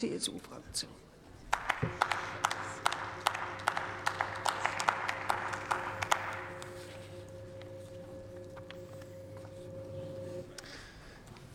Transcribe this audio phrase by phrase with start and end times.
[0.00, 0.90] CSU-Fraktion.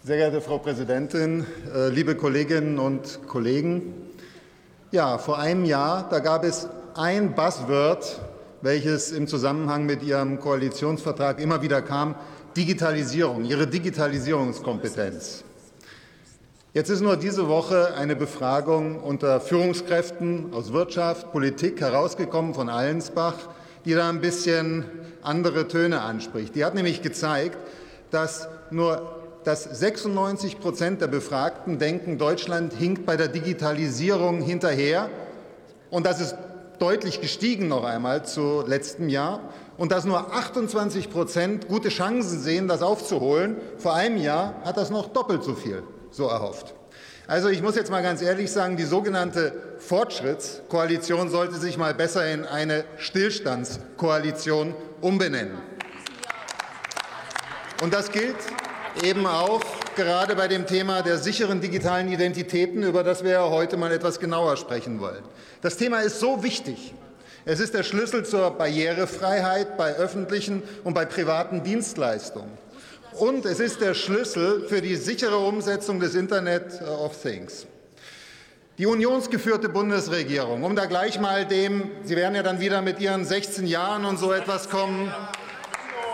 [0.03, 3.93] Sehr geehrte Frau Präsidentin, äh, liebe Kolleginnen und Kollegen!
[4.91, 8.19] Ja, vor einem Jahr, da gab es ein Buzzword,
[8.61, 12.15] welches im Zusammenhang mit Ihrem Koalitionsvertrag immer wieder kam,
[12.57, 15.45] Digitalisierung, Ihre Digitalisierungskompetenz.
[16.75, 23.35] Jetzt ist nur diese Woche eine Befragung unter Führungskräften aus Wirtschaft, Politik herausgekommen von Allensbach,
[23.85, 24.85] die da ein bisschen
[25.21, 26.55] andere Töne anspricht.
[26.55, 27.59] Die hat nämlich gezeigt,
[28.09, 35.09] dass nur dass 96 Prozent der Befragten denken, Deutschland hinkt bei der Digitalisierung hinterher.
[35.91, 36.35] Und das ist
[36.79, 39.41] deutlich gestiegen noch einmal zu letztem Jahr.
[39.77, 43.57] Und dass nur 28 Prozent gute Chancen sehen, das aufzuholen.
[43.77, 45.83] Vor einem Jahr hat das noch doppelt so viel
[46.13, 46.73] so erhofft.
[47.25, 52.29] Also ich muss jetzt mal ganz ehrlich sagen, die sogenannte Fortschrittskoalition sollte sich mal besser
[52.29, 55.57] in eine Stillstandskoalition umbenennen.
[57.81, 58.35] Und das gilt
[59.03, 59.61] eben auch
[59.95, 64.57] gerade bei dem Thema der sicheren digitalen Identitäten, über das wir heute mal etwas genauer
[64.57, 65.23] sprechen wollen.
[65.61, 66.93] Das Thema ist so wichtig.
[67.45, 72.51] Es ist der Schlüssel zur Barrierefreiheit bei öffentlichen und bei privaten Dienstleistungen.
[73.19, 77.67] Und es ist der Schlüssel für die sichere Umsetzung des Internet of Things.
[78.79, 83.23] Die unionsgeführte Bundesregierung, um da gleich mal dem, Sie werden ja dann wieder mit Ihren
[83.23, 85.13] 16 Jahren und so etwas kommen,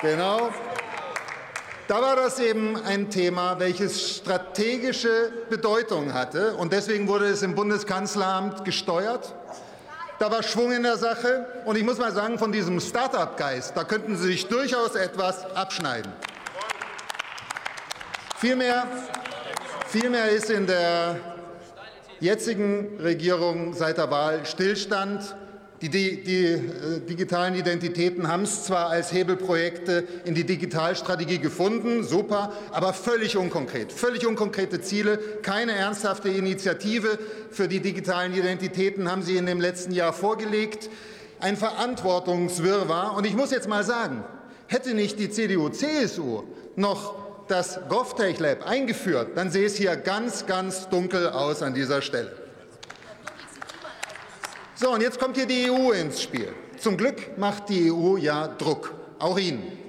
[0.01, 0.51] genau,
[1.87, 6.53] da war das eben ein Thema, welches strategische Bedeutung hatte.
[6.53, 9.33] Und deswegen wurde es im Bundeskanzleramt gesteuert.
[10.19, 11.47] Da war Schwung in der Sache.
[11.65, 16.11] Und ich muss mal sagen, von diesem Start-up-Geist, da könnten Sie sich durchaus etwas abschneiden.
[18.39, 18.87] Vielmehr,
[19.87, 21.19] vielmehr ist in der
[22.21, 25.35] jetzigen Regierung seit der Wahl Stillstand
[25.81, 32.05] die, die, die äh, digitalen Identitäten haben es zwar als Hebelprojekte in die Digitalstrategie gefunden,
[32.05, 33.91] super, aber völlig unkonkret.
[33.91, 37.19] Völlig unkonkrete Ziele, keine ernsthafte Initiative
[37.51, 40.89] für die digitalen Identitäten haben Sie in dem letzten Jahr vorgelegt.
[41.41, 43.17] Ein Verantwortungswirrwarr.
[43.17, 44.23] Und ich muss jetzt mal sagen,
[44.67, 46.43] hätte nicht die CDU-CSU
[46.77, 52.01] noch das GovTech Lab eingeführt, dann sähe es hier ganz, ganz dunkel aus an dieser
[52.01, 52.31] Stelle.
[54.75, 56.53] So, und jetzt kommt hier die EU ins Spiel.
[56.77, 59.79] Zum Glück macht die EU ja Druck, auch Ihnen.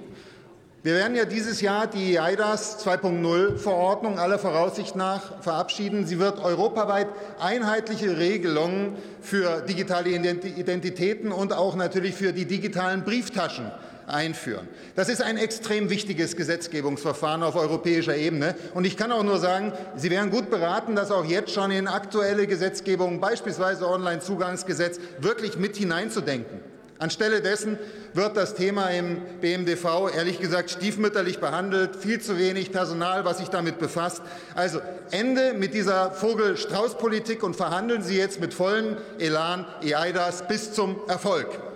[0.83, 6.07] Wir werden ja dieses Jahr die EIDAS 2.0 Verordnung aller Voraussicht nach verabschieden.
[6.07, 7.07] Sie wird europaweit
[7.39, 13.71] einheitliche Regelungen für digitale Identitäten und auch natürlich für die digitalen Brieftaschen
[14.11, 14.67] einführen.
[14.95, 18.55] Das ist ein extrem wichtiges Gesetzgebungsverfahren auf europäischer Ebene.
[18.73, 21.87] Und ich kann auch nur sagen, Sie wären gut beraten, das auch jetzt schon in
[21.87, 26.59] aktuelle Gesetzgebung, beispielsweise Onlinezugangsgesetz, wirklich mit hineinzudenken.
[27.01, 27.79] Anstelle dessen
[28.13, 33.47] wird das Thema im BMDV ehrlich gesagt stiefmütterlich behandelt, viel zu wenig Personal, was sich
[33.47, 34.21] damit befasst.
[34.53, 40.95] Also Ende mit dieser Vogel-Strauß-Politik und verhandeln Sie jetzt mit vollem Elan EIDAS bis zum
[41.07, 41.70] Erfolg.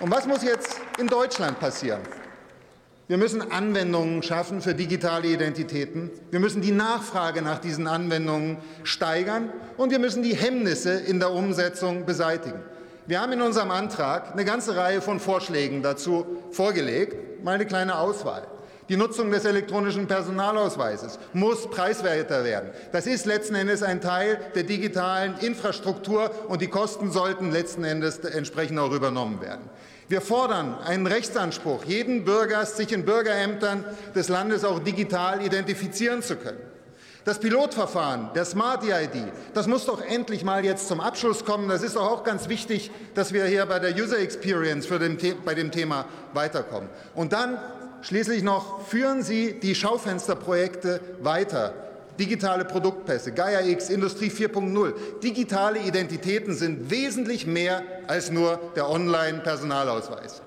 [0.00, 2.02] Und was muss jetzt in Deutschland passieren?
[3.08, 6.10] Wir müssen Anwendungen schaffen für digitale Identitäten.
[6.30, 11.30] Wir müssen die Nachfrage nach diesen Anwendungen steigern und wir müssen die Hemmnisse in der
[11.30, 12.60] Umsetzung beseitigen.
[13.06, 17.42] Wir haben in unserem Antrag eine ganze Reihe von Vorschlägen dazu vorgelegt.
[17.44, 18.42] Mal eine kleine Auswahl.
[18.88, 22.70] Die Nutzung des elektronischen Personalausweises muss preiswerter werden.
[22.92, 28.18] Das ist letzten Endes ein Teil der digitalen Infrastruktur, und die Kosten sollten letzten Endes
[28.18, 29.68] entsprechend auch übernommen werden.
[30.08, 36.36] Wir fordern einen Rechtsanspruch jeden Bürgers, sich in Bürgerämtern des Landes auch digital identifizieren zu
[36.36, 36.60] können.
[37.24, 41.68] Das Pilotverfahren der Smart EID, das muss doch endlich mal jetzt zum Abschluss kommen.
[41.68, 45.54] Das ist doch auch ganz wichtig, dass wir hier bei der User Experience dem bei
[45.56, 46.04] dem Thema
[46.34, 46.88] weiterkommen.
[47.16, 47.58] Und dann
[48.02, 51.74] Schließlich noch führen Sie die Schaufensterprojekte weiter.
[52.18, 54.94] Digitale Produktpässe, Gaia X, Industrie 4.0.
[55.22, 60.40] Digitale Identitäten sind wesentlich mehr als nur der Online-Personalausweis.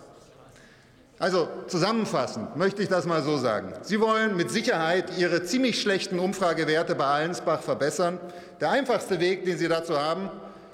[1.19, 3.73] Also zusammenfassend möchte ich das mal so sagen.
[3.81, 8.19] Sie wollen mit Sicherheit Ihre ziemlich schlechten Umfragewerte bei Allensbach verbessern.
[8.61, 10.29] Der einfachste Weg, den Sie dazu haben,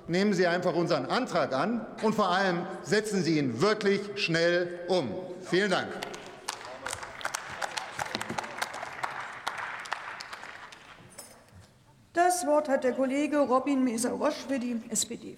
[0.08, 5.10] nehmen Sie einfach unseren Antrag an und vor allem setzen Sie ihn wirklich schnell um.
[5.42, 5.88] Vielen Dank.
[12.26, 15.38] Das Wort hat der Kollege Robin Meser-Roche für die SPD-Fraktion.